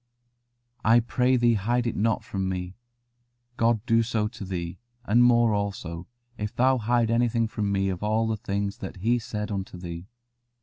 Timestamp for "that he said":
8.79-9.51